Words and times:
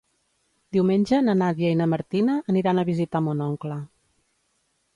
Diumenge 0.77 1.19
na 1.25 1.35
Nàdia 1.41 1.73
i 1.75 1.77
na 1.83 1.87
Martina 1.93 2.39
aniran 2.55 2.81
a 2.81 2.87
visitar 2.89 3.25
mon 3.29 3.47
oncle. 3.51 3.81